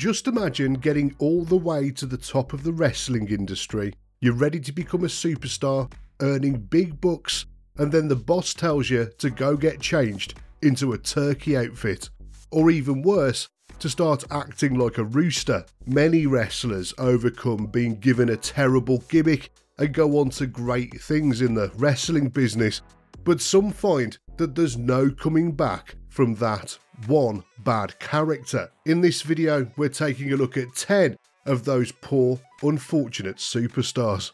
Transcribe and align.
just 0.00 0.26
imagine 0.26 0.72
getting 0.72 1.14
all 1.18 1.44
the 1.44 1.54
way 1.58 1.90
to 1.90 2.06
the 2.06 2.16
top 2.16 2.54
of 2.54 2.62
the 2.62 2.72
wrestling 2.72 3.28
industry. 3.28 3.92
You're 4.22 4.32
ready 4.32 4.58
to 4.60 4.72
become 4.72 5.04
a 5.04 5.08
superstar, 5.08 5.92
earning 6.22 6.56
big 6.56 7.02
bucks, 7.02 7.44
and 7.76 7.92
then 7.92 8.08
the 8.08 8.16
boss 8.16 8.54
tells 8.54 8.88
you 8.88 9.10
to 9.18 9.28
go 9.28 9.58
get 9.58 9.78
changed 9.78 10.40
into 10.62 10.94
a 10.94 10.98
turkey 10.98 11.54
outfit. 11.54 12.08
Or 12.50 12.70
even 12.70 13.02
worse, 13.02 13.46
to 13.78 13.90
start 13.90 14.24
acting 14.30 14.78
like 14.78 14.96
a 14.96 15.04
rooster. 15.04 15.66
Many 15.84 16.24
wrestlers 16.24 16.94
overcome 16.96 17.66
being 17.66 17.96
given 17.96 18.30
a 18.30 18.38
terrible 18.38 19.04
gimmick 19.10 19.50
and 19.76 19.92
go 19.92 20.18
on 20.18 20.30
to 20.30 20.46
great 20.46 20.98
things 20.98 21.42
in 21.42 21.52
the 21.52 21.70
wrestling 21.76 22.30
business, 22.30 22.80
but 23.24 23.40
some 23.40 23.70
find 23.70 24.18
that 24.36 24.54
there's 24.54 24.76
no 24.76 25.10
coming 25.10 25.52
back 25.52 25.96
from 26.08 26.34
that 26.36 26.78
one 27.06 27.44
bad 27.64 27.98
character. 27.98 28.70
In 28.86 29.00
this 29.00 29.22
video, 29.22 29.70
we're 29.76 29.88
taking 29.88 30.32
a 30.32 30.36
look 30.36 30.56
at 30.56 30.74
10 30.74 31.16
of 31.46 31.64
those 31.64 31.92
poor, 31.92 32.40
unfortunate 32.62 33.36
superstars. 33.36 34.32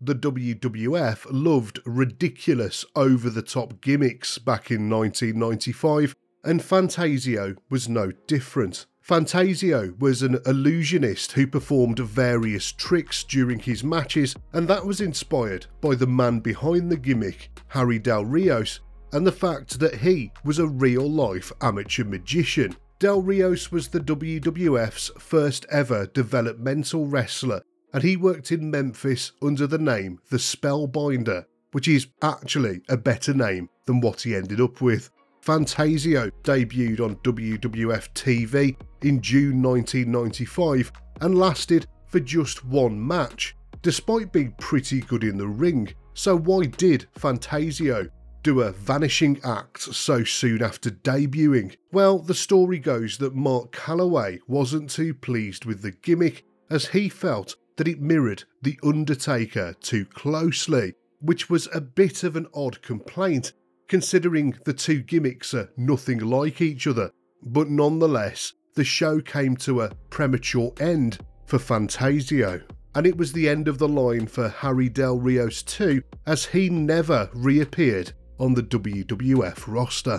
The 0.00 0.14
WWF 0.14 1.26
loved 1.30 1.80
ridiculous, 1.84 2.84
over 2.94 3.28
the 3.30 3.42
top 3.42 3.80
gimmicks 3.80 4.38
back 4.38 4.70
in 4.70 4.88
1995, 4.88 6.14
and 6.44 6.62
Fantasio 6.62 7.56
was 7.68 7.88
no 7.88 8.12
different. 8.28 8.86
Fantasio 9.08 9.94
was 9.98 10.20
an 10.20 10.38
illusionist 10.44 11.32
who 11.32 11.46
performed 11.46 11.98
various 11.98 12.70
tricks 12.70 13.24
during 13.24 13.58
his 13.58 13.82
matches, 13.82 14.36
and 14.52 14.68
that 14.68 14.84
was 14.84 15.00
inspired 15.00 15.64
by 15.80 15.94
the 15.94 16.06
man 16.06 16.40
behind 16.40 16.92
the 16.92 16.96
gimmick, 16.98 17.48
Harry 17.68 17.98
Del 17.98 18.26
Rios, 18.26 18.80
and 19.14 19.26
the 19.26 19.32
fact 19.32 19.80
that 19.80 19.94
he 19.94 20.30
was 20.44 20.58
a 20.58 20.66
real 20.66 21.10
life 21.10 21.50
amateur 21.62 22.04
magician. 22.04 22.76
Del 22.98 23.22
Rios 23.22 23.72
was 23.72 23.88
the 23.88 24.00
WWF's 24.00 25.10
first 25.18 25.64
ever 25.70 26.04
developmental 26.08 27.06
wrestler, 27.06 27.62
and 27.94 28.02
he 28.02 28.14
worked 28.14 28.52
in 28.52 28.70
Memphis 28.70 29.32
under 29.40 29.66
the 29.66 29.78
name 29.78 30.18
The 30.28 30.36
Spellbinder, 30.36 31.46
which 31.72 31.88
is 31.88 32.08
actually 32.20 32.82
a 32.90 32.98
better 32.98 33.32
name 33.32 33.70
than 33.86 34.02
what 34.02 34.20
he 34.20 34.34
ended 34.34 34.60
up 34.60 34.82
with. 34.82 35.08
Fantasio 35.40 36.30
debuted 36.42 37.00
on 37.00 37.16
WWF 37.16 38.12
TV 38.12 38.76
in 39.02 39.20
June 39.20 39.62
1995 39.62 40.92
and 41.20 41.38
lasted 41.38 41.86
for 42.06 42.20
just 42.20 42.64
one 42.64 43.06
match, 43.06 43.56
despite 43.82 44.32
being 44.32 44.54
pretty 44.58 45.00
good 45.00 45.24
in 45.24 45.38
the 45.38 45.46
ring. 45.46 45.92
So, 46.14 46.36
why 46.36 46.66
did 46.66 47.06
Fantasio 47.16 48.08
do 48.42 48.62
a 48.62 48.72
vanishing 48.72 49.40
act 49.44 49.80
so 49.80 50.24
soon 50.24 50.62
after 50.62 50.90
debuting? 50.90 51.76
Well, 51.92 52.18
the 52.18 52.34
story 52.34 52.78
goes 52.78 53.18
that 53.18 53.34
Mark 53.34 53.72
Calaway 53.72 54.40
wasn't 54.46 54.90
too 54.90 55.14
pleased 55.14 55.64
with 55.64 55.82
the 55.82 55.92
gimmick 55.92 56.44
as 56.70 56.86
he 56.88 57.08
felt 57.08 57.56
that 57.76 57.88
it 57.88 58.00
mirrored 58.00 58.44
The 58.62 58.78
Undertaker 58.82 59.74
too 59.80 60.04
closely, 60.04 60.94
which 61.20 61.48
was 61.48 61.68
a 61.72 61.80
bit 61.80 62.24
of 62.24 62.36
an 62.36 62.46
odd 62.52 62.82
complaint 62.82 63.52
considering 63.88 64.54
the 64.64 64.72
two 64.72 65.02
gimmicks 65.02 65.54
are 65.54 65.70
nothing 65.76 66.18
like 66.18 66.60
each 66.60 66.86
other. 66.86 67.10
But 67.42 67.68
nonetheless, 67.68 68.52
the 68.74 68.84
show 68.84 69.20
came 69.20 69.56
to 69.58 69.82
a 69.82 69.90
premature 70.10 70.72
end 70.78 71.18
for 71.46 71.58
Fantasio 71.58 72.60
and 72.94 73.06
it 73.06 73.16
was 73.16 73.32
the 73.32 73.48
end 73.48 73.68
of 73.68 73.78
the 73.78 73.88
line 73.88 74.26
for 74.26 74.48
Harry 74.48 74.88
Del 74.88 75.18
Rios 75.18 75.62
too, 75.62 76.02
as 76.26 76.46
he 76.46 76.68
never 76.68 77.30
reappeared 77.32 78.12
on 78.40 78.54
the 78.54 78.62
WWF 78.62 79.64
roster. 79.66 80.18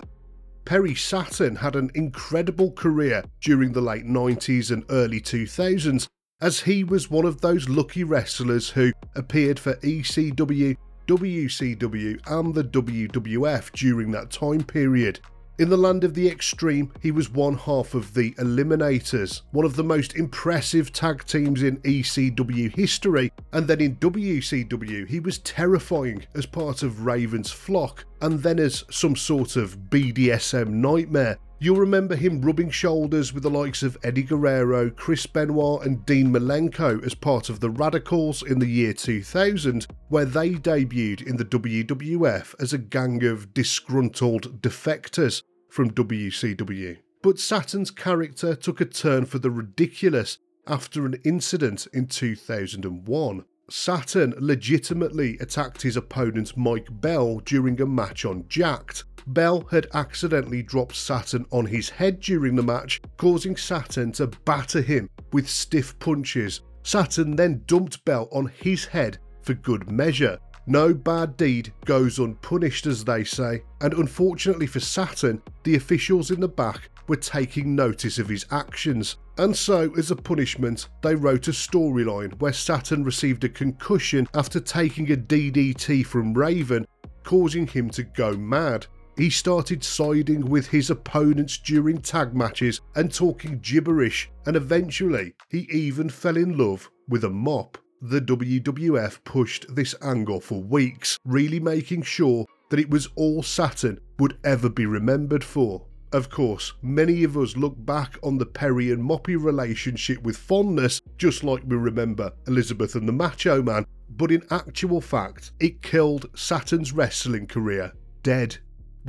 Perry 0.63 0.95
Saturn 0.95 1.57
had 1.57 1.75
an 1.75 1.89
incredible 1.95 2.71
career 2.71 3.23
during 3.41 3.73
the 3.73 3.81
late 3.81 4.05
90s 4.05 4.71
and 4.71 4.85
early 4.89 5.19
2000s, 5.19 6.07
as 6.41 6.61
he 6.61 6.83
was 6.83 7.09
one 7.09 7.25
of 7.25 7.41
those 7.41 7.67
lucky 7.67 8.03
wrestlers 8.03 8.69
who 8.69 8.93
appeared 9.15 9.59
for 9.59 9.73
ECW, 9.77 10.77
WCW, 11.09 12.19
and 12.27 12.53
the 12.53 12.63
WWF 12.63 13.71
during 13.71 14.11
that 14.11 14.29
time 14.29 14.63
period. 14.63 15.19
In 15.57 15.67
the 15.67 15.75
land 15.75 16.03
of 16.03 16.13
the 16.13 16.29
extreme, 16.29 16.93
he 17.01 17.09
was 17.09 17.31
one 17.31 17.55
half 17.55 17.95
of 17.95 18.13
the 18.13 18.31
Eliminators, 18.35 19.41
one 19.49 19.65
of 19.65 19.75
the 19.75 19.83
most 19.83 20.15
impressive 20.15 20.93
tag 20.93 21.25
teams 21.25 21.63
in 21.63 21.77
ECW 21.77 22.73
history, 22.75 23.31
and 23.53 23.67
then 23.67 23.81
in 23.81 23.95
WCW, 23.95 25.09
he 25.09 25.19
was 25.19 25.39
terrifying 25.39 26.25
as 26.35 26.45
part 26.45 26.83
of 26.83 27.07
Raven's 27.07 27.51
flock, 27.51 28.05
and 28.21 28.43
then 28.43 28.59
as 28.59 28.85
some 28.91 29.15
sort 29.15 29.55
of 29.55 29.77
BDSM 29.89 30.67
nightmare. 30.69 31.39
You'll 31.61 31.75
remember 31.75 32.15
him 32.15 32.41
rubbing 32.41 32.69
shoulders 32.69 33.33
with 33.33 33.43
the 33.43 33.49
likes 33.49 33.83
of 33.83 33.97
Eddie 34.01 34.23
Guerrero, 34.23 34.89
Chris 34.89 35.25
Benoit, 35.25 35.85
and 35.85 36.05
Dean 36.05 36.31
Malenko 36.31 37.03
as 37.05 37.13
part 37.13 37.49
of 37.49 37.59
the 37.59 37.69
Radicals 37.69 38.41
in 38.41 38.59
the 38.59 38.65
year 38.65 38.93
2000, 38.93 39.85
where 40.07 40.23
they 40.23 40.51
debuted 40.51 41.21
in 41.21 41.35
the 41.35 41.43
WWF 41.43 42.55
as 42.61 42.71
a 42.71 42.77
gang 42.77 43.25
of 43.25 43.53
disgruntled 43.53 44.61
defectors 44.61 45.43
from 45.69 45.91
WCW. 45.91 46.97
But 47.21 47.39
Saturn's 47.39 47.91
character 47.91 48.55
took 48.55 48.79
a 48.79 48.85
turn 48.85 49.25
for 49.25 49.39
the 49.39 49.51
ridiculous 49.51 50.37
after 50.65 51.05
an 51.05 51.19
incident 51.25 51.87
in 51.93 52.07
2001. 52.07 53.43
Saturn 53.69 54.33
legitimately 54.37 55.37
attacked 55.39 55.81
his 55.81 55.97
opponent 55.97 56.57
Mike 56.57 56.87
Bell 56.89 57.39
during 57.39 57.79
a 57.81 57.85
match 57.85 58.25
on 58.25 58.45
Jakked. 58.47 59.03
Bell 59.27 59.65
had 59.71 59.87
accidentally 59.93 60.63
dropped 60.63 60.95
Saturn 60.95 61.45
on 61.51 61.65
his 61.65 61.89
head 61.89 62.19
during 62.19 62.55
the 62.55 62.63
match, 62.63 63.01
causing 63.17 63.55
Saturn 63.55 64.11
to 64.13 64.27
batter 64.45 64.81
him 64.81 65.09
with 65.31 65.49
stiff 65.49 65.97
punches. 65.99 66.61
Saturn 66.83 67.35
then 67.35 67.63
dumped 67.65 68.03
Bell 68.05 68.27
on 68.31 68.51
his 68.61 68.85
head 68.85 69.19
for 69.43 69.53
good 69.53 69.91
measure. 69.91 70.37
No 70.67 70.93
bad 70.93 71.35
deed 71.35 71.73
goes 71.85 72.19
unpunished, 72.19 72.85
as 72.85 73.03
they 73.03 73.23
say, 73.23 73.63
and 73.81 73.93
unfortunately 73.93 74.67
for 74.67 74.79
Saturn, 74.79 75.41
the 75.63 75.75
officials 75.75 76.29
in 76.29 76.39
the 76.39 76.47
back 76.47 76.89
were 77.07 77.15
taking 77.15 77.75
notice 77.75 78.19
of 78.19 78.29
his 78.29 78.45
actions. 78.51 79.17
And 79.39 79.55
so, 79.55 79.91
as 79.97 80.11
a 80.11 80.15
punishment, 80.15 80.89
they 81.01 81.15
wrote 81.15 81.47
a 81.47 81.51
storyline 81.51 82.39
where 82.39 82.53
Saturn 82.53 83.03
received 83.03 83.43
a 83.43 83.49
concussion 83.49 84.27
after 84.35 84.59
taking 84.59 85.11
a 85.11 85.15
DDT 85.17 86.05
from 86.05 86.33
Raven, 86.33 86.85
causing 87.23 87.65
him 87.65 87.89
to 87.89 88.03
go 88.03 88.33
mad. 88.33 88.85
He 89.19 89.29
started 89.29 89.83
siding 89.83 90.45
with 90.45 90.67
his 90.67 90.89
opponents 90.89 91.57
during 91.57 91.97
tag 91.97 92.33
matches 92.33 92.79
and 92.95 93.13
talking 93.13 93.59
gibberish, 93.61 94.31
and 94.45 94.55
eventually, 94.55 95.33
he 95.49 95.67
even 95.71 96.07
fell 96.07 96.37
in 96.37 96.57
love 96.57 96.89
with 97.09 97.25
a 97.25 97.29
mop 97.29 97.77
the 98.01 98.21
WWF 98.21 99.21
pushed 99.25 99.75
this 99.75 99.93
angle 100.01 100.39
for 100.39 100.63
weeks, 100.63 101.19
really 101.25 101.59
making 101.59 102.01
sure 102.01 102.45
that 102.69 102.79
it 102.79 102.89
was 102.89 103.09
all 103.17 103.43
Saturn 103.43 103.99
would 104.19 104.37
ever 104.45 104.69
be 104.69 104.85
remembered 104.85 105.43
for. 105.43 105.85
Of 106.13 106.29
course, 106.29 106.71
many 106.81 107.25
of 107.25 107.37
us 107.37 107.57
look 107.57 107.75
back 107.85 108.17
on 108.23 108.37
the 108.37 108.45
Perry 108.45 108.93
and 108.93 109.03
Moppy 109.03 109.35
relationship 109.35 110.23
with 110.23 110.37
fondness, 110.37 111.01
just 111.17 111.43
like 111.43 111.63
we 111.67 111.75
remember 111.75 112.31
Elizabeth 112.47 112.95
and 112.95 113.05
the 113.05 113.11
Macho 113.11 113.61
Man, 113.61 113.85
but 114.11 114.31
in 114.31 114.45
actual 114.49 115.01
fact, 115.01 115.51
it 115.59 115.81
killed 115.81 116.29
Saturn's 116.35 116.93
wrestling 116.93 117.47
career 117.47 117.91
dead. 118.23 118.57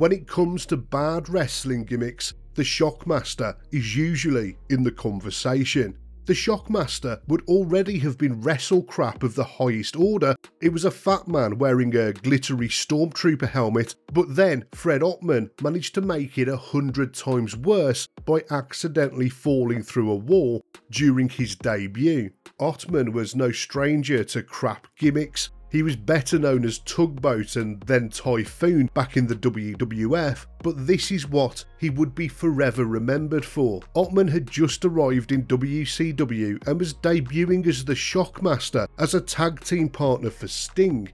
When 0.01 0.11
it 0.11 0.27
comes 0.27 0.65
to 0.65 0.77
bad 0.77 1.29
wrestling 1.29 1.83
gimmicks, 1.83 2.33
the 2.55 2.63
Shockmaster 2.63 3.55
is 3.71 3.95
usually 3.95 4.57
in 4.71 4.81
the 4.81 4.89
conversation. 4.89 5.95
The 6.25 6.33
Shockmaster 6.33 7.19
would 7.27 7.43
already 7.47 7.99
have 7.99 8.17
been 8.17 8.41
wrestle 8.41 8.81
crap 8.81 9.21
of 9.21 9.35
the 9.35 9.43
highest 9.43 9.95
order. 9.95 10.33
It 10.59 10.73
was 10.73 10.85
a 10.85 10.89
fat 10.89 11.27
man 11.27 11.59
wearing 11.59 11.95
a 11.95 12.13
glittery 12.13 12.67
stormtrooper 12.67 13.47
helmet, 13.47 13.93
but 14.11 14.35
then 14.35 14.65
Fred 14.73 15.01
Ottman 15.01 15.51
managed 15.61 15.93
to 15.93 16.01
make 16.01 16.39
it 16.39 16.47
a 16.47 16.57
hundred 16.57 17.13
times 17.13 17.55
worse 17.55 18.07
by 18.25 18.43
accidentally 18.49 19.29
falling 19.29 19.83
through 19.83 20.09
a 20.09 20.15
wall 20.15 20.65
during 20.89 21.29
his 21.29 21.55
debut. 21.55 22.31
Ottman 22.59 23.13
was 23.13 23.35
no 23.35 23.51
stranger 23.51 24.23
to 24.23 24.41
crap 24.41 24.87
gimmicks, 24.97 25.51
he 25.71 25.83
was 25.83 25.95
better 25.95 26.37
known 26.37 26.65
as 26.65 26.79
Tugboat 26.79 27.55
and 27.55 27.81
then 27.83 28.09
Typhoon 28.09 28.89
back 28.93 29.15
in 29.15 29.25
the 29.25 29.35
WWF, 29.35 30.45
but 30.61 30.85
this 30.85 31.11
is 31.11 31.29
what 31.29 31.63
he 31.77 31.89
would 31.89 32.13
be 32.13 32.27
forever 32.27 32.85
remembered 32.85 33.45
for. 33.45 33.79
Ottman 33.95 34.29
had 34.29 34.51
just 34.51 34.83
arrived 34.83 35.31
in 35.31 35.45
WCW 35.45 36.67
and 36.67 36.77
was 36.77 36.93
debuting 36.95 37.65
as 37.67 37.85
the 37.85 37.93
Shockmaster 37.93 38.85
as 38.99 39.13
a 39.13 39.21
tag 39.21 39.61
team 39.61 39.87
partner 39.87 40.29
for 40.29 40.49
Sting. 40.49 41.07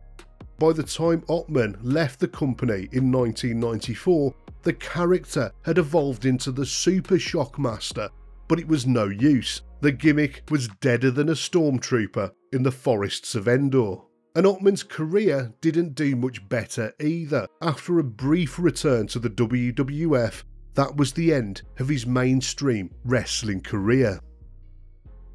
By 0.57 0.73
the 0.73 0.83
time 0.83 1.21
Ottman 1.29 1.77
left 1.83 2.19
the 2.19 2.27
company 2.27 2.89
in 2.91 3.11
1994, 3.11 4.33
the 4.63 4.73
character 4.73 5.51
had 5.61 5.77
evolved 5.77 6.25
into 6.25 6.51
the 6.51 6.65
Super 6.65 7.15
Shockmaster, 7.15 8.09
but 8.47 8.59
it 8.59 8.67
was 8.67 8.87
no 8.87 9.05
use. 9.05 9.61
The 9.81 9.91
gimmick 9.91 10.41
was 10.49 10.67
deader 10.81 11.11
than 11.11 11.29
a 11.29 11.33
stormtrooper 11.33 12.31
in 12.51 12.63
the 12.63 12.71
forests 12.71 13.35
of 13.35 13.47
Endor. 13.47 13.97
And 14.37 14.45
Ottman's 14.45 14.83
career 14.83 15.51
didn't 15.61 15.95
do 15.95 16.15
much 16.15 16.47
better 16.47 16.93
either. 16.99 17.47
After 17.59 17.97
a 17.97 18.03
brief 18.03 18.59
return 18.59 19.07
to 19.07 19.17
the 19.17 19.31
WWF, 19.31 20.43
that 20.75 20.95
was 20.95 21.11
the 21.11 21.33
end 21.33 21.63
of 21.79 21.87
his 21.87 22.05
mainstream 22.05 22.91
wrestling 23.03 23.61
career. 23.61 24.19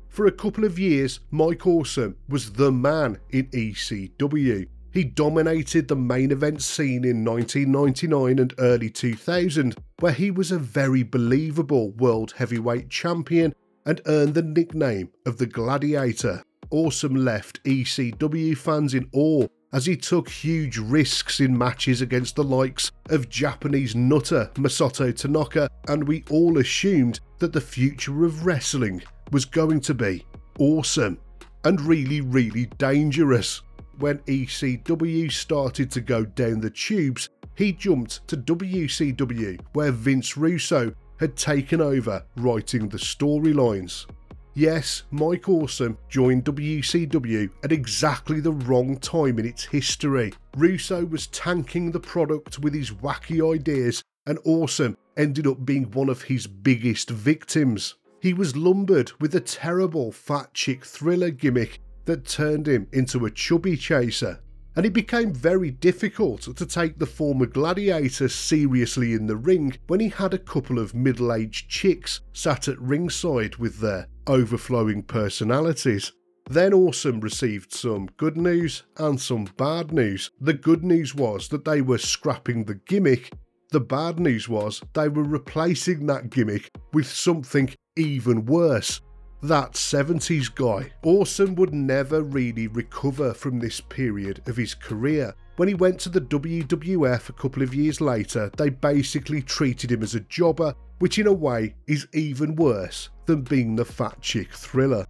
For 0.09 0.27
a 0.27 0.31
couple 0.31 0.65
of 0.65 0.79
years, 0.79 1.19
Mike 1.33 1.67
Awesome 1.67 2.15
was 2.29 2.53
the 2.53 2.71
man 2.71 3.19
in 3.31 3.47
ECW. 3.49 4.69
He 4.93 5.03
dominated 5.03 5.89
the 5.89 5.97
main 5.97 6.31
event 6.31 6.63
scene 6.63 7.05
in 7.05 7.25
1999 7.25 8.39
and 8.39 8.55
early 8.61 8.89
2000, 8.89 9.75
where 9.99 10.13
he 10.13 10.31
was 10.31 10.53
a 10.53 10.61
very 10.61 11.03
believable 11.03 11.91
world 11.91 12.35
heavyweight 12.37 12.89
champion 12.89 13.53
and 13.85 14.01
earned 14.07 14.35
the 14.35 14.43
nickname 14.43 15.11
of 15.27 15.39
the 15.39 15.47
Gladiator. 15.47 16.45
Awesome 16.70 17.14
left 17.14 17.62
ECW 17.64 18.56
fans 18.56 18.94
in 18.94 19.09
awe 19.12 19.47
as 19.73 19.87
he 19.87 19.97
took 19.97 20.29
huge 20.29 20.79
risks 20.79 21.41
in 21.41 21.56
matches 21.56 22.00
against 22.00 22.37
the 22.37 22.44
likes 22.44 22.91
of 23.11 23.29
Japanese 23.29 23.94
nutter 23.94 24.50
Masato 24.55 25.14
Tanaka, 25.14 25.69
and 25.88 26.06
we 26.06 26.25
all 26.31 26.59
assumed 26.59 27.20
that 27.38 27.53
the 27.53 27.61
future 27.61 28.25
of 28.25 28.44
wrestling 28.44 29.03
was 29.31 29.44
going 29.44 29.81
to 29.81 29.94
be 29.94 30.26
awesome 30.59 31.19
and 31.64 31.81
really, 31.81 32.20
really 32.20 32.67
dangerous. 32.79 33.62
When 33.99 34.19
ECW 34.20 35.31
started 35.31 35.91
to 35.93 36.00
go 36.00 36.25
down 36.25 36.61
the 36.61 36.70
tubes, 36.70 37.29
he 37.55 37.73
jumped 37.73 38.26
to 38.29 38.37
WCW, 38.37 39.61
where 39.75 39.93
Vince 39.93 40.37
Russo 40.37 40.93
had 41.19 41.37
taken 41.37 41.81
over 41.81 42.25
writing 42.37 42.88
the 42.88 42.99
storylines. 42.99 44.06
Yes, 44.55 45.05
Mike 45.11 45.49
Awesome 45.49 45.97
joined 46.11 46.45
WCW 46.45 47.51
at 47.65 47.73
exactly 47.73 48.39
the 48.39 48.53
wrong 48.53 48.99
time 48.99 49.39
in 49.39 49.47
its 49.47 49.65
history. 49.65 50.35
Russo 50.59 51.07
was 51.07 51.29
tanking 51.29 51.91
the 51.91 52.01
product 52.01 52.59
with 52.59 52.75
his 52.75 52.91
wacky 52.91 53.41
ideas, 53.55 54.03
and 54.27 54.39
Awesome 54.45 54.99
ended 55.17 55.47
up 55.47 55.65
being 55.65 55.91
one 55.93 56.11
of 56.11 56.23
his 56.23 56.47
biggest 56.47 57.09
victims. 57.09 57.95
He 58.21 58.35
was 58.35 58.55
lumbered 58.55 59.11
with 59.21 59.35
a 59.35 59.41
terrible 59.41 60.13
fat 60.13 60.53
chick 60.53 60.85
thriller 60.85 61.31
gimmick 61.31 61.81
that 62.05 62.27
turned 62.27 62.69
him 62.69 62.89
into 62.93 63.25
a 63.25 63.31
chubby 63.31 63.77
chaser 63.77 64.39
and 64.77 64.87
it 64.87 64.93
became 64.93 65.33
very 65.33 65.71
difficult 65.71 66.43
to 66.57 66.67
take 66.67 66.99
the 66.99 67.07
former 67.07 67.47
gladiator 67.47 68.29
seriously 68.29 69.13
in 69.13 69.27
the 69.27 69.37
ring 69.37 69.77
when 69.87 70.01
he 70.01 70.09
had 70.09 70.35
a 70.35 70.39
couple 70.39 70.79
of 70.79 70.95
middle 70.95 71.33
aged 71.33 71.69
chicks 71.69 72.21
sat 72.33 72.69
at 72.69 72.81
ringside 72.81 73.57
with 73.57 73.79
their 73.81 74.09
overflowing 74.27 75.03
personalities. 75.03 76.13
Then 76.51 76.73
Awesome 76.73 77.21
received 77.21 77.73
some 77.73 78.09
good 78.17 78.37
news 78.37 78.83
and 78.97 79.21
some 79.21 79.45
bad 79.57 79.93
news. 79.93 80.31
The 80.41 80.55
good 80.55 80.85
news 80.85 81.15
was 81.15 81.49
that 81.49 81.65
they 81.65 81.83
were 81.83 81.99
scrapping 81.99 82.65
the 82.65 82.75
gimmick. 82.75 83.33
The 83.71 83.81
bad 83.81 84.19
news 84.19 84.49
was 84.49 84.83
they 84.93 85.09
were 85.09 85.23
replacing 85.23 86.07
that 86.07 86.31
gimmick 86.31 86.71
with 86.93 87.07
something 87.07 87.73
even 87.97 88.45
worse 88.45 89.01
that 89.43 89.73
70s 89.73 90.55
guy. 90.55 90.93
Awesome 91.03 91.55
would 91.56 91.75
never 91.75 92.23
really 92.23 92.69
recover 92.69 93.35
from 93.35 93.59
this 93.59 93.81
period 93.81 94.41
of 94.47 94.56
his 94.56 94.75
career. 94.75 95.35
When 95.56 95.69
he 95.69 95.75
went 95.75 95.99
to 96.00 96.09
the 96.09 96.21
WWF 96.21 97.29
a 97.29 97.33
couple 97.33 97.62
of 97.62 97.75
years 97.75 98.00
later, 98.00 98.50
they 98.56 98.71
basically 98.71 99.43
treated 99.43 99.91
him 99.91 100.03
as 100.03 100.15
a 100.15 100.21
jobber, 100.21 100.75
which 101.00 101.19
in 101.19 101.27
a 101.27 101.33
way 101.33 101.75
is 101.87 102.06
even 102.15 102.55
worse 102.55 103.11
than 103.27 103.43
being 103.43 103.77
the 103.77 103.85
fat 103.85 104.21
chick 104.21 104.53
thriller. 104.53 105.06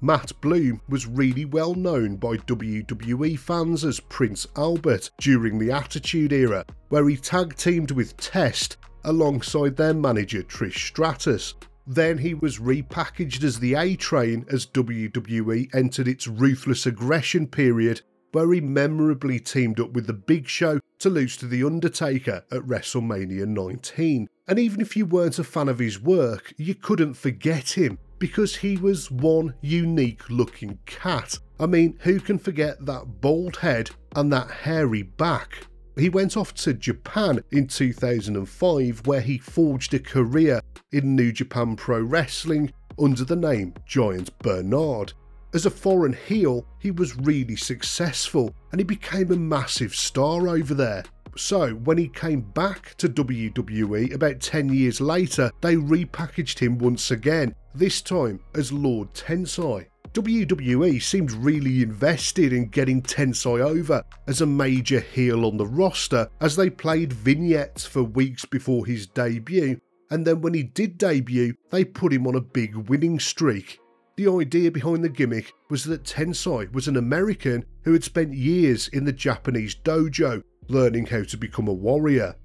Matt 0.00 0.32
Bloom 0.40 0.80
was 0.88 1.06
really 1.06 1.44
well 1.44 1.74
known 1.74 2.16
by 2.16 2.36
WWE 2.36 3.38
fans 3.38 3.84
as 3.84 4.00
Prince 4.00 4.46
Albert 4.56 5.10
during 5.18 5.58
the 5.58 5.70
Attitude 5.70 6.32
Era, 6.32 6.64
where 6.88 7.08
he 7.08 7.16
tag 7.16 7.56
teamed 7.56 7.90
with 7.90 8.16
Test 8.16 8.76
alongside 9.04 9.76
their 9.76 9.94
manager 9.94 10.42
Trish 10.42 10.88
Stratus. 10.88 11.54
Then 11.86 12.18
he 12.18 12.34
was 12.34 12.58
repackaged 12.58 13.44
as 13.44 13.58
the 13.58 13.74
A 13.74 13.96
Train 13.96 14.46
as 14.50 14.66
WWE 14.66 15.74
entered 15.74 16.08
its 16.08 16.26
ruthless 16.26 16.86
aggression 16.86 17.46
period, 17.46 18.00
where 18.32 18.52
he 18.52 18.60
memorably 18.60 19.38
teamed 19.38 19.78
up 19.78 19.92
with 19.92 20.06
The 20.06 20.12
Big 20.14 20.48
Show 20.48 20.80
to 21.00 21.10
lose 21.10 21.36
to 21.36 21.46
The 21.46 21.62
Undertaker 21.62 22.44
at 22.50 22.62
WrestleMania 22.62 23.46
19. 23.46 24.28
And 24.48 24.58
even 24.58 24.80
if 24.80 24.96
you 24.96 25.06
weren't 25.06 25.38
a 25.38 25.44
fan 25.44 25.68
of 25.68 25.78
his 25.78 26.00
work, 26.00 26.54
you 26.56 26.74
couldn't 26.74 27.14
forget 27.14 27.70
him 27.70 27.98
because 28.18 28.56
he 28.56 28.76
was 28.76 29.10
one 29.10 29.54
unique 29.60 30.28
looking 30.30 30.78
cat. 30.86 31.38
I 31.60 31.66
mean, 31.66 31.98
who 32.00 32.20
can 32.20 32.38
forget 32.38 32.84
that 32.86 33.20
bald 33.20 33.56
head 33.56 33.90
and 34.16 34.32
that 34.32 34.50
hairy 34.50 35.02
back? 35.02 35.66
He 35.96 36.08
went 36.08 36.36
off 36.36 36.54
to 36.54 36.74
Japan 36.74 37.40
in 37.52 37.68
2005, 37.68 39.06
where 39.06 39.20
he 39.20 39.38
forged 39.38 39.94
a 39.94 40.00
career 40.00 40.60
in 40.92 41.14
New 41.14 41.30
Japan 41.30 41.76
Pro 41.76 42.00
Wrestling 42.02 42.72
under 42.98 43.24
the 43.24 43.36
name 43.36 43.74
Giant 43.86 44.36
Bernard. 44.40 45.12
As 45.52 45.66
a 45.66 45.70
foreign 45.70 46.12
heel, 46.12 46.66
he 46.80 46.90
was 46.90 47.16
really 47.16 47.54
successful 47.54 48.52
and 48.72 48.80
he 48.80 48.84
became 48.84 49.30
a 49.30 49.36
massive 49.36 49.94
star 49.94 50.48
over 50.48 50.74
there. 50.74 51.04
So, 51.36 51.70
when 51.70 51.98
he 51.98 52.08
came 52.08 52.40
back 52.40 52.94
to 52.98 53.08
WWE 53.08 54.12
about 54.12 54.40
10 54.40 54.68
years 54.68 55.00
later, 55.00 55.50
they 55.60 55.76
repackaged 55.76 56.58
him 56.58 56.78
once 56.78 57.12
again, 57.12 57.54
this 57.74 58.02
time 58.02 58.40
as 58.54 58.72
Lord 58.72 59.12
Tensai. 59.14 59.86
WWE 60.14 61.02
seemed 61.02 61.32
really 61.32 61.82
invested 61.82 62.52
in 62.52 62.68
getting 62.68 63.02
Tensai 63.02 63.60
over 63.60 64.00
as 64.28 64.40
a 64.40 64.46
major 64.46 65.00
heel 65.00 65.44
on 65.44 65.56
the 65.56 65.66
roster 65.66 66.28
as 66.40 66.54
they 66.54 66.70
played 66.70 67.12
vignettes 67.12 67.84
for 67.84 68.04
weeks 68.04 68.44
before 68.44 68.86
his 68.86 69.08
debut, 69.08 69.80
and 70.12 70.24
then 70.24 70.40
when 70.40 70.54
he 70.54 70.62
did 70.62 70.98
debut, 70.98 71.54
they 71.70 71.84
put 71.84 72.12
him 72.12 72.28
on 72.28 72.36
a 72.36 72.40
big 72.40 72.76
winning 72.88 73.18
streak. 73.18 73.80
The 74.16 74.28
idea 74.28 74.70
behind 74.70 75.02
the 75.02 75.08
gimmick 75.08 75.52
was 75.68 75.82
that 75.84 76.04
Tensai 76.04 76.72
was 76.72 76.86
an 76.86 76.96
American 76.96 77.64
who 77.82 77.92
had 77.92 78.04
spent 78.04 78.34
years 78.34 78.86
in 78.86 79.04
the 79.04 79.12
Japanese 79.12 79.74
dojo 79.74 80.44
learning 80.68 81.06
how 81.06 81.24
to 81.24 81.36
become 81.36 81.66
a 81.66 81.72
warrior. 81.72 82.36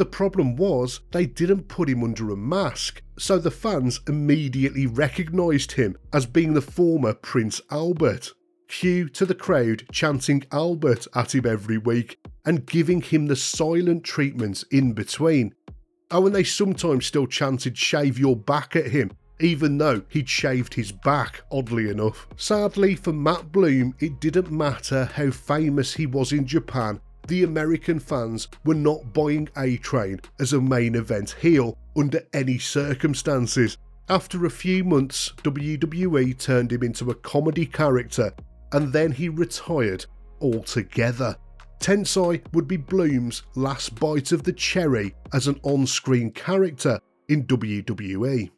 The 0.00 0.06
problem 0.06 0.56
was 0.56 1.00
they 1.10 1.26
didn't 1.26 1.68
put 1.68 1.90
him 1.90 2.02
under 2.02 2.30
a 2.30 2.36
mask, 2.36 3.02
so 3.18 3.36
the 3.36 3.50
fans 3.50 4.00
immediately 4.08 4.86
recognised 4.86 5.72
him 5.72 5.94
as 6.10 6.24
being 6.24 6.54
the 6.54 6.62
former 6.62 7.12
Prince 7.12 7.60
Albert. 7.70 8.32
Cue 8.66 9.10
to 9.10 9.26
the 9.26 9.34
crowd 9.34 9.84
chanting 9.92 10.44
Albert 10.52 11.06
at 11.14 11.34
him 11.34 11.44
every 11.44 11.76
week 11.76 12.18
and 12.46 12.64
giving 12.64 13.02
him 13.02 13.26
the 13.26 13.36
silent 13.36 14.02
treatment 14.02 14.64
in 14.70 14.94
between. 14.94 15.54
Oh, 16.10 16.24
and 16.24 16.34
they 16.34 16.44
sometimes 16.44 17.04
still 17.04 17.26
chanted 17.26 17.76
shave 17.76 18.18
your 18.18 18.36
back 18.36 18.74
at 18.74 18.92
him, 18.92 19.10
even 19.38 19.76
though 19.76 20.00
he'd 20.08 20.30
shaved 20.30 20.72
his 20.72 20.92
back, 20.92 21.42
oddly 21.52 21.90
enough. 21.90 22.26
Sadly 22.38 22.94
for 22.94 23.12
Matt 23.12 23.52
Bloom, 23.52 23.94
it 24.00 24.18
didn't 24.18 24.50
matter 24.50 25.04
how 25.04 25.30
famous 25.30 25.92
he 25.92 26.06
was 26.06 26.32
in 26.32 26.46
Japan 26.46 27.02
the 27.30 27.44
American 27.44 28.00
fans 28.00 28.48
were 28.64 28.74
not 28.74 29.12
buying 29.12 29.48
A 29.56 29.76
Train 29.76 30.20
as 30.40 30.52
a 30.52 30.60
main 30.60 30.96
event 30.96 31.36
heel 31.40 31.78
under 31.96 32.20
any 32.34 32.58
circumstances. 32.58 33.78
After 34.08 34.44
a 34.44 34.50
few 34.50 34.82
months, 34.82 35.32
WWE 35.44 36.36
turned 36.36 36.72
him 36.72 36.82
into 36.82 37.08
a 37.12 37.14
comedy 37.14 37.66
character 37.66 38.32
and 38.72 38.92
then 38.92 39.12
he 39.12 39.28
retired 39.28 40.06
altogether. 40.40 41.36
Tensai 41.78 42.42
would 42.52 42.66
be 42.66 42.76
Bloom's 42.76 43.44
last 43.54 43.94
bite 43.94 44.32
of 44.32 44.42
the 44.42 44.52
cherry 44.52 45.14
as 45.32 45.46
an 45.46 45.60
on 45.62 45.86
screen 45.86 46.32
character 46.32 46.98
in 47.28 47.44
WWE. 47.46 48.50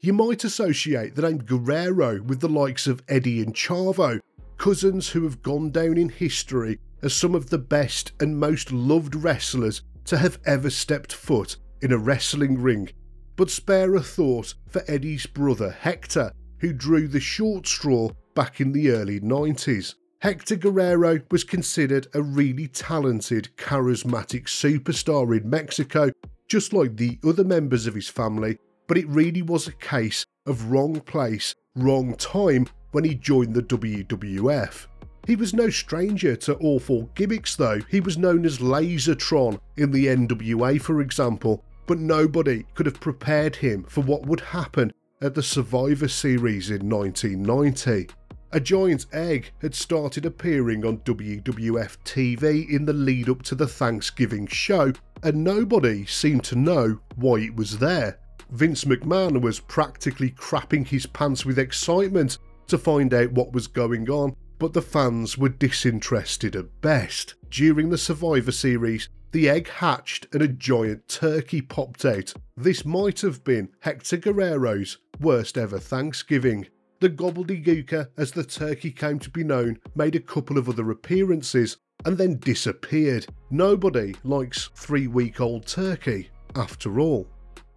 You 0.00 0.12
might 0.12 0.44
associate 0.44 1.14
the 1.14 1.22
name 1.22 1.38
Guerrero 1.38 2.20
with 2.20 2.40
the 2.40 2.48
likes 2.48 2.86
of 2.86 3.02
Eddie 3.08 3.40
and 3.40 3.54
Chavo, 3.54 4.20
cousins 4.58 5.08
who 5.08 5.24
have 5.24 5.40
gone 5.40 5.70
down 5.70 5.96
in 5.96 6.10
history 6.10 6.78
as 7.02 7.14
some 7.14 7.34
of 7.34 7.50
the 7.50 7.58
best 7.58 8.12
and 8.20 8.38
most 8.38 8.72
loved 8.72 9.14
wrestlers 9.14 9.82
to 10.04 10.16
have 10.16 10.38
ever 10.46 10.70
stepped 10.70 11.12
foot 11.12 11.56
in 11.82 11.92
a 11.92 11.98
wrestling 11.98 12.60
ring. 12.60 12.90
But 13.36 13.50
spare 13.50 13.94
a 13.94 14.02
thought 14.02 14.54
for 14.68 14.82
Eddie's 14.88 15.26
brother 15.26 15.70
Hector, 15.70 16.32
who 16.60 16.72
drew 16.72 17.06
the 17.06 17.20
short 17.20 17.66
straw 17.66 18.10
back 18.34 18.60
in 18.60 18.72
the 18.72 18.90
early 18.90 19.20
90s. 19.20 19.94
Hector 20.20 20.56
Guerrero 20.56 21.20
was 21.30 21.44
considered 21.44 22.08
a 22.14 22.22
really 22.22 22.66
talented, 22.66 23.50
charismatic 23.56 24.44
superstar 24.46 25.40
in 25.40 25.48
Mexico, 25.48 26.10
just 26.48 26.72
like 26.72 26.96
the 26.96 27.18
other 27.22 27.44
members 27.44 27.86
of 27.86 27.94
his 27.94 28.08
family, 28.08 28.58
but 28.88 28.98
it 28.98 29.06
really 29.08 29.42
was 29.42 29.68
a 29.68 29.72
case 29.72 30.26
of 30.46 30.70
wrong 30.72 31.00
place, 31.00 31.54
wrong 31.76 32.16
time 32.16 32.66
when 32.90 33.04
he 33.04 33.14
joined 33.14 33.54
the 33.54 33.62
WWF. 33.62 34.86
He 35.28 35.36
was 35.36 35.52
no 35.52 35.68
stranger 35.68 36.36
to 36.36 36.56
awful 36.56 37.10
gimmicks 37.14 37.54
though, 37.54 37.80
he 37.90 38.00
was 38.00 38.16
known 38.16 38.46
as 38.46 38.60
Lasertron 38.60 39.60
in 39.76 39.90
the 39.90 40.06
NWA 40.06 40.80
for 40.80 41.02
example, 41.02 41.62
but 41.86 41.98
nobody 41.98 42.64
could 42.74 42.86
have 42.86 42.98
prepared 42.98 43.54
him 43.54 43.84
for 43.84 44.00
what 44.00 44.24
would 44.24 44.40
happen 44.40 44.90
at 45.20 45.34
the 45.34 45.42
Survivor 45.42 46.08
Series 46.08 46.70
in 46.70 46.88
1990. 46.88 48.08
A 48.52 48.58
giant 48.58 49.04
egg 49.12 49.50
had 49.60 49.74
started 49.74 50.24
appearing 50.24 50.86
on 50.86 50.96
WWF 51.00 51.98
TV 52.06 52.66
in 52.70 52.86
the 52.86 52.94
lead 52.94 53.28
up 53.28 53.42
to 53.42 53.54
the 53.54 53.68
Thanksgiving 53.68 54.46
show, 54.46 54.94
and 55.22 55.44
nobody 55.44 56.06
seemed 56.06 56.44
to 56.44 56.56
know 56.56 57.00
why 57.16 57.40
it 57.40 57.54
was 57.54 57.78
there. 57.78 58.18
Vince 58.52 58.84
McMahon 58.84 59.42
was 59.42 59.60
practically 59.60 60.30
crapping 60.30 60.88
his 60.88 61.04
pants 61.04 61.44
with 61.44 61.58
excitement 61.58 62.38
to 62.68 62.78
find 62.78 63.12
out 63.12 63.32
what 63.32 63.52
was 63.52 63.66
going 63.66 64.08
on, 64.08 64.34
but 64.58 64.72
the 64.72 64.82
fans 64.82 65.38
were 65.38 65.48
disinterested 65.48 66.56
at 66.56 66.80
best. 66.80 67.34
During 67.50 67.90
the 67.90 67.98
Survivor 67.98 68.52
Series, 68.52 69.08
the 69.30 69.48
egg 69.48 69.68
hatched 69.68 70.26
and 70.32 70.42
a 70.42 70.48
giant 70.48 71.06
turkey 71.08 71.60
popped 71.60 72.04
out. 72.04 72.32
This 72.56 72.84
might 72.84 73.20
have 73.20 73.44
been 73.44 73.68
Hector 73.80 74.16
Guerrero's 74.16 74.98
worst 75.20 75.58
ever 75.58 75.78
Thanksgiving. 75.78 76.66
The 77.00 77.10
Gobbledy 77.10 77.64
Gooker, 77.64 78.08
as 78.16 78.32
the 78.32 78.42
turkey 78.42 78.90
came 78.90 79.18
to 79.20 79.30
be 79.30 79.44
known, 79.44 79.78
made 79.94 80.16
a 80.16 80.20
couple 80.20 80.58
of 80.58 80.68
other 80.68 80.90
appearances 80.90 81.76
and 82.04 82.16
then 82.16 82.38
disappeared. 82.38 83.26
Nobody 83.50 84.16
likes 84.24 84.70
three 84.74 85.06
week 85.06 85.40
old 85.40 85.66
turkey, 85.66 86.30
after 86.56 86.98
all. 86.98 87.28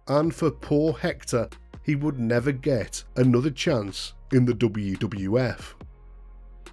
And 0.08 0.34
for 0.34 0.50
poor 0.50 0.94
Hector, 0.94 1.48
he 1.82 1.94
would 1.94 2.18
never 2.18 2.52
get 2.52 3.04
another 3.16 3.50
chance 3.50 4.14
in 4.32 4.44
the 4.44 4.54
WWF. 4.54 5.74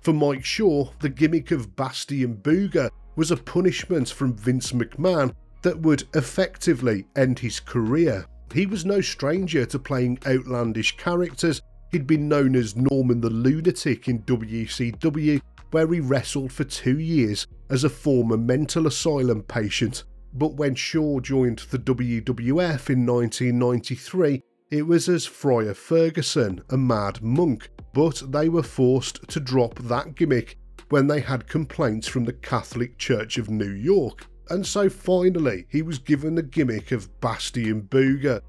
For 0.01 0.13
Mike 0.13 0.45
Shaw, 0.45 0.89
the 0.99 1.09
gimmick 1.09 1.51
of 1.51 1.75
Bastion 1.75 2.37
Booger 2.37 2.89
was 3.15 3.31
a 3.31 3.37
punishment 3.37 4.09
from 4.09 4.33
Vince 4.33 4.71
McMahon 4.71 5.33
that 5.61 5.79
would 5.79 6.03
effectively 6.13 7.05
end 7.15 7.39
his 7.39 7.59
career. 7.59 8.25
He 8.53 8.65
was 8.65 8.85
no 8.85 9.01
stranger 9.01 9.65
to 9.65 9.77
playing 9.77 10.19
outlandish 10.25 10.97
characters. 10.97 11.61
He'd 11.91 12.07
been 12.07 12.29
known 12.29 12.55
as 12.55 12.75
Norman 12.75 13.19
the 13.19 13.29
Lunatic 13.29 14.07
in 14.07 14.23
WCW, 14.23 15.41
where 15.71 15.87
he 15.91 15.99
wrestled 15.99 16.51
for 16.51 16.63
two 16.63 16.99
years 16.99 17.45
as 17.69 17.83
a 17.83 17.89
former 17.89 18.37
mental 18.37 18.87
asylum 18.87 19.43
patient. 19.43 20.05
But 20.33 20.53
when 20.53 20.75
Shaw 20.75 21.19
joined 21.19 21.59
the 21.71 21.79
WWF 21.79 22.89
in 22.89 23.05
1993, 23.05 24.41
it 24.71 24.83
was 24.83 25.09
as 25.09 25.25
Friar 25.25 25.73
Ferguson, 25.73 26.61
a 26.69 26.77
mad 26.77 27.21
monk, 27.21 27.69
but 27.93 28.21
they 28.31 28.49
were 28.49 28.63
forced 28.63 29.27
to 29.29 29.39
drop 29.39 29.75
that 29.79 30.15
gimmick 30.15 30.57
when 30.89 31.07
they 31.07 31.19
had 31.19 31.47
complaints 31.47 32.07
from 32.07 32.25
the 32.25 32.33
Catholic 32.33 32.97
Church 32.97 33.37
of 33.37 33.49
New 33.49 33.71
York, 33.71 34.27
and 34.49 34.65
so 34.65 34.89
finally 34.89 35.65
he 35.69 35.81
was 35.81 35.99
given 35.99 36.35
the 36.35 36.43
gimmick 36.43 36.91
of 36.91 37.19
Bastion 37.19 37.83
Booger, 37.83 38.41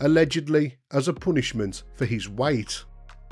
allegedly 0.00 0.76
as 0.92 1.08
a 1.08 1.12
punishment 1.12 1.82
for 1.94 2.06
his 2.06 2.28
weight. 2.28 2.84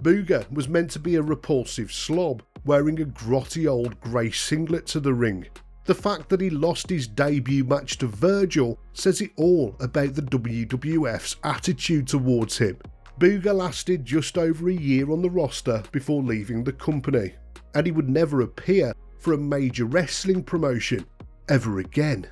Booger 0.03 0.51
was 0.53 0.69
meant 0.69 0.91
to 0.91 0.99
be 0.99 1.15
a 1.15 1.23
repulsive 1.23 1.93
slob, 1.93 2.43
wearing 2.65 3.01
a 3.01 3.05
grotty 3.05 3.67
old 3.67 4.01
grey 4.01 4.31
singlet 4.31 4.87
to 4.89 5.01
the 5.01 5.15
ring. 5.15 5.47
The 5.85 5.95
fact 5.95 6.29
that 6.29 6.41
he 6.41 6.51
lost 6.51 6.91
his 6.91 7.09
debut 7.09 7.65
match 7.65 7.99
to 7.99 8.07
Virgil 8.07 8.79
says 8.93 9.21
it 9.21 9.31
all 9.37 9.77
about 9.81 10.15
the 10.15 10.23
WWF's 10.23 11.37
attitude 11.43 12.07
towards 12.07 12.59
him. 12.59 12.79
Booger 13.19 13.55
lasted 13.55 14.05
just 14.05 14.39
over 14.39 14.69
a 14.69 14.75
year 14.75 15.11
on 15.11 15.23
the 15.23 15.31
roster 15.31 15.83
before 15.93 16.23
leaving 16.23 16.65
the 16.65 16.73
company 16.73 17.35
and 17.75 17.87
he 17.87 17.93
would 17.93 18.09
never 18.09 18.41
appear 18.41 18.93
for 19.19 19.33
a 19.33 19.39
major 19.39 19.85
wrestling 19.85 20.43
promotion 20.43 21.07
ever 21.49 21.79
again. 21.79 22.27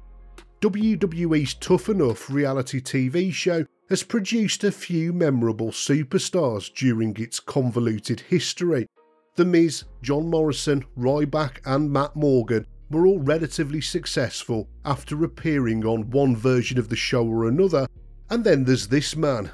WWE's 0.61 1.55
Tough 1.55 1.89
Enough 1.89 2.29
reality 2.29 2.81
TV 2.81 3.33
show 3.33 3.65
has 3.89 4.03
produced 4.03 4.63
a 4.65 4.73
few 4.73 5.13
memorable 5.13 5.71
superstars 5.71 6.73
during 6.75 7.17
its 7.17 7.41
convoluted 7.41 8.21
history. 8.21 8.87
The 9.37 9.45
Miz, 9.45 9.85
John 10.03 10.29
Morrison, 10.29 10.85
Ryback, 10.99 11.59
and 11.65 11.91
Matt 11.91 12.15
Morgan 12.15 12.67
were 12.91 13.07
all 13.07 13.21
relatively 13.21 13.81
successful 13.81 14.69
after 14.85 15.25
appearing 15.25 15.85
on 15.85 16.11
one 16.11 16.37
version 16.37 16.79
of 16.79 16.89
the 16.89 16.97
show 16.97 17.27
or 17.27 17.47
another, 17.47 17.87
and 18.29 18.45
then 18.45 18.65
there's 18.65 18.89
this 18.89 19.17
man, 19.17 19.51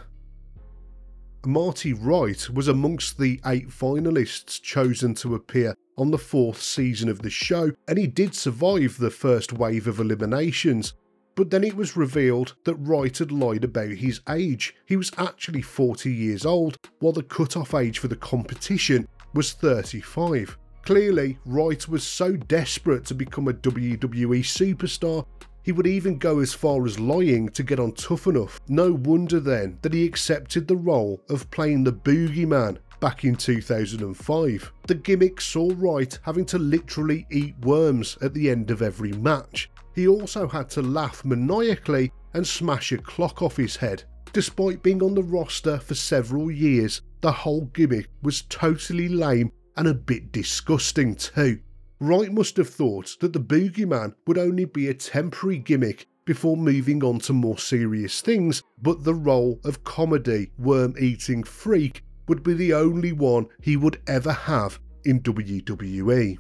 Marty 1.45 1.93
Wright 1.93 2.49
was 2.50 2.69
amongst 2.69 3.19
the 3.19 3.40
eight 3.47 3.69
finalists 3.69 4.61
chosen 4.61 5.14
to 5.14 5.35
appear 5.35 5.75
on 5.97 6.11
the 6.11 6.19
fourth 6.19 6.61
season 6.61 7.09
of 7.09 7.23
the 7.23 7.31
show, 7.31 7.71
and 7.88 7.99
he 7.99 8.07
did 8.07 8.35
survive 8.35 8.97
the 8.99 9.11
first 9.11 9.52
wave 9.52 9.87
of 9.87 10.00
eliminations. 10.00 10.95
But 11.35 11.50
then 11.50 11.64
it 11.64 11.76
was 11.76 11.97
revealed 11.97 12.55
that 12.64 12.76
Wright 12.76 13.16
had 13.16 13.31
lied 13.31 13.64
about 13.64 13.90
his 13.90 14.21
age. 14.28 14.75
He 14.87 14.97
was 14.97 15.12
actually 15.19 15.62
40 15.62 16.11
years 16.11 16.47
old, 16.47 16.78
while 17.00 17.12
the 17.12 17.23
cut-off 17.23 17.75
age 17.75 17.99
for 17.99 18.09
the 18.09 18.16
competition 18.16 19.07
was 19.35 19.52
35. 19.52 20.57
Clearly, 20.83 21.38
Wright 21.45 21.87
was 21.88 22.05
so 22.05 22.37
desperate 22.37 23.05
to 23.07 23.14
become 23.14 23.49
a 23.49 23.52
WWE 23.52 24.40
superstar 24.40 25.26
he 25.66 25.73
would 25.73 25.87
even 25.88 26.16
go 26.16 26.38
as 26.38 26.54
far 26.54 26.87
as 26.87 27.00
lying 27.00 27.49
to 27.49 27.64
get 27.64 27.80
on 27.80 27.90
tough 27.90 28.28
enough. 28.28 28.61
No 28.68 28.92
wonder 28.92 29.40
then 29.40 29.76
that 29.82 29.92
he 29.92 30.04
accepted 30.04 30.68
the 30.68 30.76
role 30.76 31.20
of 31.28 31.50
playing 31.50 31.82
the 31.82 31.92
boogeyman 31.92 32.78
back 33.00 33.25
in 33.25 33.35
2005. 33.35 34.73
The 34.87 34.94
gimmick 34.94 35.40
saw 35.40 35.73
Wright 35.75 36.16
having 36.23 36.44
to 36.46 36.58
literally 36.61 37.26
eat 37.32 37.58
worms 37.62 38.16
at 38.23 38.32
the 38.32 38.49
end 38.49 38.70
of 38.70 38.80
every 38.80 39.11
match. 39.14 39.68
He 39.92 40.06
also 40.06 40.46
had 40.46 40.70
to 40.70 40.82
laugh 40.82 41.25
maniacally 41.25 42.12
and 42.35 42.46
smash 42.46 42.92
a 42.92 42.99
clock 42.99 43.42
off 43.42 43.56
his 43.56 43.75
head. 43.75 44.04
Despite 44.32 44.85
being 44.85 45.02
on 45.02 45.16
the 45.16 45.23
roster 45.25 45.78
for 45.78 45.96
several 45.96 46.49
years, 46.49 47.02
the 47.23 47.32
whole 47.32 47.62
gimmick 47.73 48.06
was 48.23 48.42
totally 48.42 49.08
lame 49.08 49.50
and 49.76 49.88
a 49.88 49.94
bit 49.94 50.30
disgusting 50.30 51.16
too. 51.16 51.58
Wright 51.98 52.30
must 52.30 52.58
have 52.58 52.68
thought 52.68 53.16
that 53.20 53.32
the 53.32 53.40
boogeyman 53.40 54.14
would 54.26 54.36
only 54.36 54.66
be 54.66 54.88
a 54.88 54.94
temporary 54.94 55.58
gimmick 55.58 56.06
before 56.26 56.56
moving 56.56 57.02
on 57.02 57.18
to 57.20 57.32
more 57.32 57.56
serious 57.56 58.20
things, 58.20 58.62
but 58.82 59.04
the 59.04 59.14
role 59.14 59.58
of 59.64 59.82
comedy 59.84 60.50
worm 60.58 60.94
eating 61.00 61.42
freak 61.42 62.02
would 62.28 62.42
be 62.42 62.52
the 62.52 62.74
only 62.74 63.12
one 63.12 63.46
he 63.62 63.76
would 63.76 63.98
ever 64.06 64.32
have 64.32 64.78
in 65.06 65.20
WWE. 65.20 66.36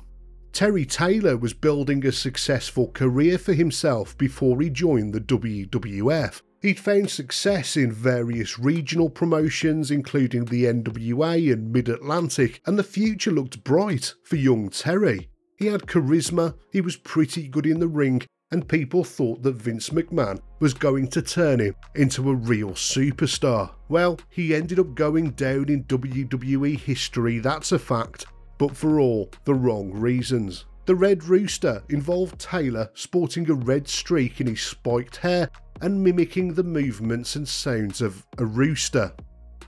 Terry 0.52 0.84
Taylor 0.84 1.36
was 1.36 1.54
building 1.54 2.04
a 2.04 2.12
successful 2.12 2.90
career 2.90 3.38
for 3.38 3.54
himself 3.54 4.16
before 4.18 4.60
he 4.60 4.68
joined 4.68 5.14
the 5.14 5.20
WWF. 5.20 6.42
He'd 6.60 6.80
found 6.80 7.10
success 7.10 7.76
in 7.76 7.92
various 7.92 8.58
regional 8.58 9.08
promotions, 9.08 9.90
including 9.90 10.46
the 10.46 10.64
NWA 10.64 11.52
and 11.52 11.72
Mid 11.72 11.88
Atlantic, 11.88 12.60
and 12.66 12.78
the 12.78 12.82
future 12.82 13.30
looked 13.30 13.64
bright 13.64 14.14
for 14.24 14.36
young 14.36 14.68
Terry. 14.68 15.30
He 15.56 15.66
had 15.66 15.86
charisma, 15.86 16.54
he 16.70 16.80
was 16.80 16.96
pretty 16.96 17.48
good 17.48 17.66
in 17.66 17.80
the 17.80 17.88
ring, 17.88 18.22
and 18.50 18.68
people 18.68 19.04
thought 19.04 19.42
that 19.42 19.56
Vince 19.56 19.90
McMahon 19.90 20.40
was 20.60 20.74
going 20.74 21.08
to 21.08 21.22
turn 21.22 21.60
him 21.60 21.74
into 21.94 22.30
a 22.30 22.34
real 22.34 22.70
superstar. 22.70 23.70
Well, 23.88 24.20
he 24.28 24.54
ended 24.54 24.78
up 24.78 24.94
going 24.94 25.30
down 25.30 25.68
in 25.68 25.84
WWE 25.84 26.78
history, 26.78 27.38
that's 27.38 27.72
a 27.72 27.78
fact, 27.78 28.26
but 28.58 28.76
for 28.76 29.00
all 29.00 29.30
the 29.44 29.54
wrong 29.54 29.92
reasons. 29.92 30.66
The 30.84 30.94
Red 30.94 31.24
Rooster 31.24 31.82
involved 31.88 32.38
Taylor 32.38 32.90
sporting 32.94 33.50
a 33.50 33.54
red 33.54 33.88
streak 33.88 34.40
in 34.40 34.46
his 34.46 34.60
spiked 34.60 35.16
hair 35.16 35.50
and 35.80 36.02
mimicking 36.02 36.54
the 36.54 36.62
movements 36.62 37.34
and 37.34 37.48
sounds 37.48 38.00
of 38.00 38.24
a 38.38 38.44
rooster. 38.44 39.12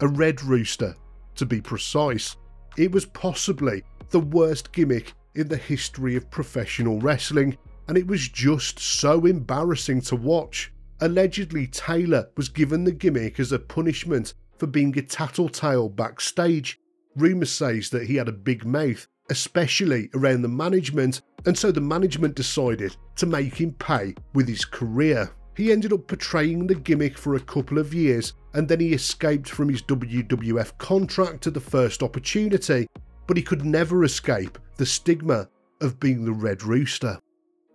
A 0.00 0.07
red 0.07 0.42
rooster, 0.45 0.95
to 1.35 1.45
be 1.45 1.61
precise. 1.61 2.37
It 2.76 2.92
was 2.92 3.07
possibly 3.07 3.83
the 4.11 4.21
worst 4.21 4.71
gimmick 4.73 5.12
in 5.38 5.49
the 5.49 5.57
history 5.57 6.16
of 6.16 6.30
professional 6.30 6.99
wrestling, 6.99 7.57
and 7.87 7.97
it 7.97 8.07
was 8.07 8.28
just 8.28 8.78
so 8.78 9.25
embarrassing 9.25 10.00
to 10.02 10.16
watch. 10.16 10.73
Allegedly, 11.00 11.68
Taylor 11.68 12.28
was 12.37 12.49
given 12.49 12.83
the 12.85 12.92
gimmick 12.92 13.38
as 13.38 13.52
a 13.52 13.59
punishment 13.59 14.35
for 14.59 14.66
being 14.66 14.99
a 14.99 15.02
tattletale 15.02 15.88
backstage. 15.88 16.80
Rumour 17.16 17.47
says 17.47 17.88
that 17.90 18.09
he 18.09 18.16
had 18.16 18.28
a 18.28 18.33
big 18.33 18.66
mouth, 18.66 19.07
especially 19.30 20.11
around 20.14 20.42
the 20.42 20.49
management, 20.49 21.23
and 21.47 21.57
so 21.57 21.71
the 21.71 21.80
management 21.80 22.35
decided 22.35 22.97
to 23.16 23.26
make 23.26 23.54
him 23.54 23.73
pay 23.75 24.14
with 24.35 24.49
his 24.49 24.64
career. 24.64 25.30
He 25.57 25.73
ended 25.73 25.92
up 25.92 26.09
portraying 26.09 26.66
the 26.66 26.75
gimmick 26.75 27.16
for 27.16 27.37
a 27.37 27.40
couple 27.40 27.78
of 27.78 27.95
years 27.95 28.33
and 28.54 28.68
then 28.68 28.80
he 28.80 28.92
escaped 28.92 29.49
from 29.49 29.68
his 29.68 29.83
WWF 29.83 30.78
contract 30.78 31.47
at 31.47 31.54
the 31.54 31.61
first 31.61 32.02
opportunity 32.02 32.88
but 33.29 33.37
he 33.37 33.43
could 33.43 33.65
never 33.65 34.03
escape 34.03 34.59
the 34.79 34.87
stigma 34.87 35.49
of 35.81 36.01
being 36.01 36.25
the 36.25 36.33
Red 36.33 36.65
Rooster. 36.65 37.21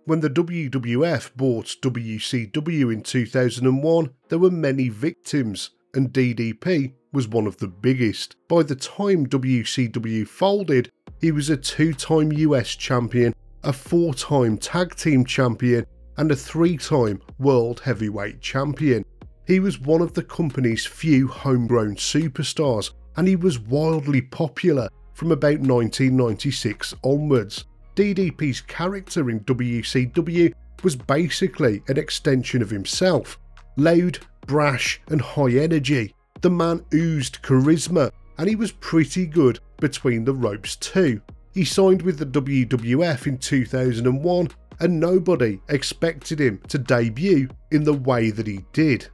When 0.04 0.20
the 0.20 0.28
WWF 0.28 1.34
bought 1.34 1.76
WCW 1.80 2.92
in 2.92 3.02
2001, 3.02 4.10
there 4.28 4.38
were 4.38 4.50
many 4.50 4.90
victims, 4.90 5.70
and 5.94 6.12
DDP 6.12 6.92
was 7.12 7.28
one 7.28 7.46
of 7.46 7.56
the 7.56 7.68
biggest. 7.68 8.36
By 8.48 8.64
the 8.64 8.74
time 8.74 9.26
WCW 9.26 10.28
folded, 10.28 10.90
he 11.20 11.30
was 11.30 11.48
a 11.48 11.56
two 11.56 11.94
time 11.94 12.32
US 12.32 12.74
champion, 12.74 13.32
a 13.62 13.72
four 13.72 14.12
time 14.12 14.58
tag 14.58 14.94
team 14.96 15.24
champion, 15.24 15.86
and 16.18 16.30
a 16.30 16.36
three 16.36 16.76
time 16.76 17.22
world 17.38 17.80
heavyweight 17.80 18.40
champion. 18.40 19.04
He 19.46 19.60
was 19.60 19.78
one 19.78 20.02
of 20.02 20.14
the 20.14 20.24
company's 20.24 20.84
few 20.84 21.28
homegrown 21.28 21.96
superstars, 21.96 22.90
and 23.16 23.28
he 23.28 23.36
was 23.36 23.58
wildly 23.58 24.20
popular 24.20 24.88
from 25.14 25.32
about 25.32 25.60
1996 25.60 26.94
onwards. 27.02 27.64
DDP's 27.96 28.60
character 28.60 29.30
in 29.30 29.40
WCW 29.40 30.52
was 30.82 30.96
basically 30.96 31.82
an 31.88 31.96
extension 31.96 32.60
of 32.60 32.70
himself. 32.70 33.38
Loud, 33.76 34.18
brash, 34.46 35.00
and 35.08 35.20
high 35.20 35.52
energy, 35.52 36.14
the 36.40 36.50
man 36.50 36.84
oozed 36.92 37.40
charisma, 37.42 38.10
and 38.38 38.48
he 38.48 38.56
was 38.56 38.72
pretty 38.72 39.26
good 39.26 39.60
between 39.78 40.24
the 40.24 40.34
ropes 40.34 40.76
too. 40.76 41.20
He 41.54 41.64
signed 41.64 42.02
with 42.02 42.18
the 42.18 42.26
WWF 42.26 43.26
in 43.26 43.38
2001, 43.38 44.48
and 44.80 45.00
nobody 45.00 45.60
expected 45.68 46.40
him 46.40 46.60
to 46.68 46.78
debut 46.78 47.48
in 47.70 47.84
the 47.84 47.94
way 47.94 48.30
that 48.30 48.46
he 48.46 48.64
did. 48.72 49.06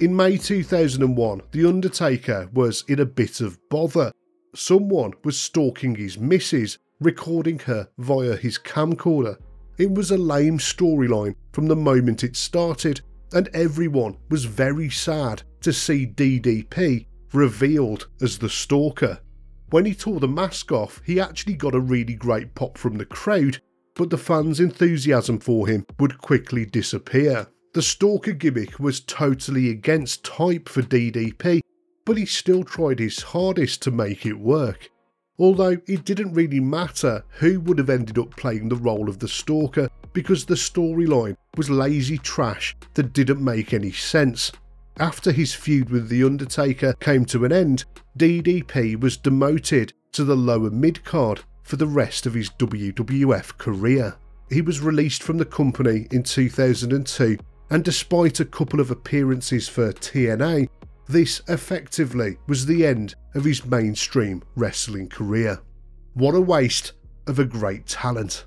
In 0.00 0.14
May 0.14 0.36
2001, 0.36 1.42
The 1.52 1.64
Undertaker 1.64 2.50
was 2.52 2.84
in 2.88 3.00
a 3.00 3.06
bit 3.06 3.40
of 3.40 3.56
bother. 3.70 4.12
Someone 4.56 5.12
was 5.22 5.38
stalking 5.38 5.96
his 5.96 6.18
missus, 6.18 6.78
recording 6.98 7.58
her 7.58 7.88
via 7.98 8.36
his 8.36 8.58
camcorder. 8.58 9.36
It 9.76 9.90
was 9.90 10.10
a 10.10 10.16
lame 10.16 10.56
storyline 10.56 11.34
from 11.52 11.66
the 11.66 11.76
moment 11.76 12.24
it 12.24 12.36
started, 12.36 13.02
and 13.34 13.50
everyone 13.52 14.16
was 14.30 14.46
very 14.46 14.88
sad 14.88 15.42
to 15.60 15.74
see 15.74 16.06
DDP 16.06 17.04
revealed 17.34 18.08
as 18.22 18.38
the 18.38 18.48
stalker. 18.48 19.20
When 19.68 19.84
he 19.84 19.94
tore 19.94 20.20
the 20.20 20.28
mask 20.28 20.72
off, 20.72 21.02
he 21.04 21.20
actually 21.20 21.54
got 21.54 21.74
a 21.74 21.80
really 21.80 22.14
great 22.14 22.54
pop 22.54 22.78
from 22.78 22.96
the 22.96 23.04
crowd, 23.04 23.60
but 23.94 24.08
the 24.08 24.16
fans' 24.16 24.60
enthusiasm 24.60 25.38
for 25.38 25.66
him 25.66 25.84
would 25.98 26.16
quickly 26.16 26.64
disappear. 26.64 27.46
The 27.74 27.82
Stalker 27.82 28.32
gimmick 28.32 28.80
was 28.80 29.00
totally 29.00 29.68
against 29.68 30.24
type 30.24 30.66
for 30.66 30.80
DDP, 30.80 31.60
but 32.06 32.16
he 32.16 32.24
still 32.24 32.64
tried 32.64 32.98
his 32.98 33.20
hardest 33.20 33.82
to 33.82 33.90
make 33.90 34.24
it 34.24 34.38
work. 34.38 34.90
Although 35.38 35.76
it 35.86 36.06
didn't 36.06 36.32
really 36.32 36.60
matter 36.60 37.22
who 37.28 37.60
would 37.60 37.76
have 37.76 37.90
ended 37.90 38.16
up 38.16 38.34
playing 38.36 38.70
the 38.70 38.76
role 38.76 39.10
of 39.10 39.18
the 39.18 39.28
Stalker 39.28 39.90
because 40.14 40.46
the 40.46 40.54
storyline 40.54 41.36
was 41.58 41.68
lazy 41.68 42.16
trash 42.16 42.74
that 42.94 43.12
didn't 43.12 43.44
make 43.44 43.74
any 43.74 43.92
sense. 43.92 44.50
After 44.98 45.30
his 45.30 45.52
feud 45.52 45.90
with 45.90 46.08
The 46.08 46.24
Undertaker 46.24 46.94
came 46.94 47.26
to 47.26 47.44
an 47.44 47.52
end, 47.52 47.84
DDP 48.18 48.98
was 48.98 49.18
demoted 49.18 49.92
to 50.12 50.24
the 50.24 50.36
lower 50.36 50.70
mid 50.70 51.04
card 51.04 51.40
for 51.64 51.76
the 51.76 51.86
rest 51.86 52.24
of 52.24 52.32
his 52.32 52.48
WWF 52.50 53.58
career. 53.58 54.16
He 54.48 54.62
was 54.62 54.80
released 54.80 55.22
from 55.22 55.36
the 55.36 55.44
company 55.44 56.06
in 56.12 56.22
2002 56.22 57.36
and 57.68 57.84
despite 57.84 58.40
a 58.40 58.44
couple 58.44 58.80
of 58.80 58.90
appearances 58.90 59.68
for 59.68 59.92
TNA, 59.92 60.68
this 61.08 61.40
effectively 61.48 62.38
was 62.46 62.66
the 62.66 62.84
end 62.84 63.14
of 63.34 63.44
his 63.44 63.64
mainstream 63.64 64.42
wrestling 64.54 65.08
career. 65.08 65.60
What 66.14 66.34
a 66.34 66.40
waste 66.40 66.92
of 67.26 67.38
a 67.38 67.44
great 67.44 67.86
talent. 67.86 68.44